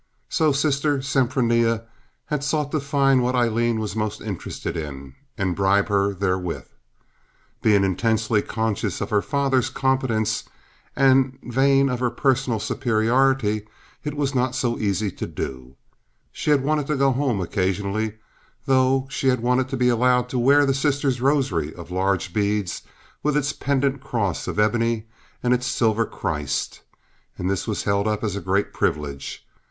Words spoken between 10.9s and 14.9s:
and vain of her personal superiority, it was not so